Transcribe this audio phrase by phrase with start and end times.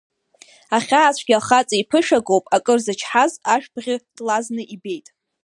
[0.77, 5.07] Ахьаацәгьа ахаҵа иԥышәагоуп, акыр зычҳаз ашә-бӷьы тлазны ибеит.